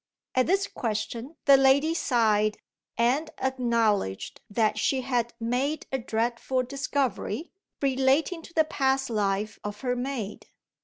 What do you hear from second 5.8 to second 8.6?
a dreadful discovery," relating to